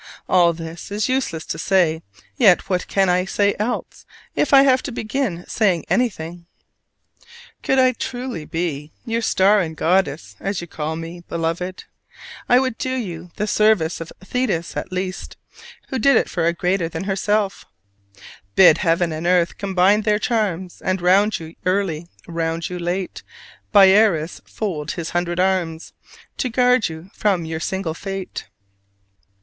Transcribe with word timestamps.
All 0.27 0.51
this 0.51 0.89
is 0.89 1.07
useless 1.07 1.45
to 1.45 1.59
say, 1.59 2.01
yet 2.35 2.71
what 2.71 2.87
can 2.87 3.07
I 3.07 3.23
say 3.25 3.53
else, 3.59 4.03
if 4.35 4.51
I 4.51 4.63
have 4.63 4.81
to 4.81 4.91
begin 4.91 5.45
saying 5.47 5.85
anything? 5.91 6.47
Could 7.61 7.77
I 7.77 7.91
truly 7.91 8.43
be 8.45 8.93
your 9.05 9.21
"star 9.21 9.59
and 9.59 9.77
goddess," 9.77 10.35
as 10.39 10.59
you 10.59 10.65
call 10.65 10.95
me, 10.95 11.21
Beloved, 11.29 11.83
I 12.49 12.57
would 12.59 12.79
do 12.79 12.95
you 12.95 13.29
the 13.35 13.45
service 13.45 14.01
of 14.01 14.11
Thetis 14.19 14.75
at 14.75 14.91
least 14.91 15.37
(who 15.89 15.99
did 15.99 16.15
it 16.17 16.27
for 16.31 16.47
a 16.47 16.53
greater 16.53 16.89
than 16.89 17.03
herself) 17.03 17.65
"Bid 18.55 18.79
Heaven 18.79 19.11
and 19.11 19.27
Earth 19.27 19.59
combine 19.59 20.01
their 20.01 20.17
charms, 20.17 20.81
And 20.81 20.99
round 20.99 21.39
you 21.39 21.53
early, 21.63 22.07
round 22.27 22.69
you 22.71 22.79
late, 22.79 23.21
Briareus 23.71 24.41
fold 24.45 24.93
his 24.93 25.11
hundred 25.11 25.39
arms 25.39 25.93
To 26.37 26.49
guard 26.49 26.89
you 26.89 27.11
from 27.13 27.45
your 27.45 27.59
single 27.59 27.93
fate." 27.93 28.47